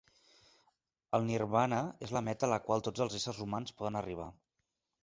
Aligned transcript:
El 1.17 1.27
nirvana 1.27 1.83
és 2.09 2.15
la 2.17 2.25
meta 2.31 2.49
a 2.49 2.51
la 2.55 2.61
qual 2.67 2.85
tots 2.89 3.05
els 3.07 3.21
éssers 3.21 3.47
humans 3.47 3.79
poden 3.83 4.03
arribar. 4.03 4.33